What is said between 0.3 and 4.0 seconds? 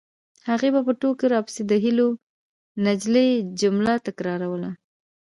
هغې به په ټوکو راپسې د هیلو نجلۍ جمله